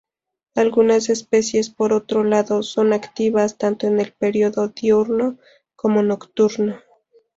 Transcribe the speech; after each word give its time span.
Algunas 0.55 1.09
especies, 1.09 1.69
por 1.69 1.93
otro 1.93 2.23
lado, 2.23 2.63
son 2.63 2.91
activas 2.91 3.59
tanto 3.59 3.85
en 3.85 3.99
el 3.99 4.13
período 4.13 4.69
diurno 4.69 5.37
como 5.75 6.01
nocturno. 6.01 6.79